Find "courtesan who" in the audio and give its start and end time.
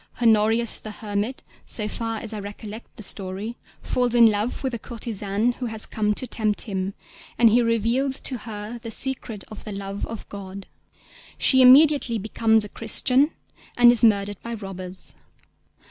4.79-5.67